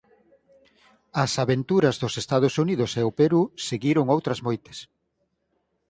[1.23, 4.77] Ás "aventuras" dos Estados Unidos e o Perú seguiron outras moitas.